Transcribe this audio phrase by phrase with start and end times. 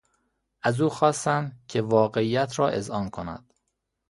[0.61, 3.53] از او خواستند که واقعیت را اذعان کند.